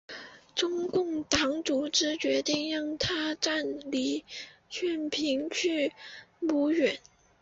[0.55, 4.25] 中共党组织决定让他暂离
[4.67, 5.93] 阜平去
[6.41, 6.99] 绥远。